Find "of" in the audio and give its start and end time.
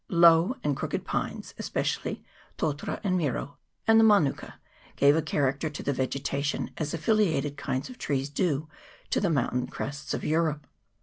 7.87-7.99, 10.15-10.23